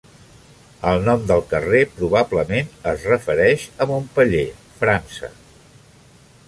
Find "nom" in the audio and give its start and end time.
1.07-1.27